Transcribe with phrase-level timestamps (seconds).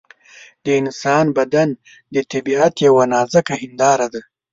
[0.63, 1.69] د انسان بدن
[2.13, 4.21] د طبیعت یوه نازکه هنداره ده.